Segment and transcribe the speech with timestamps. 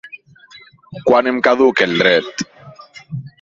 [1.09, 2.43] Quan em caduca el dret?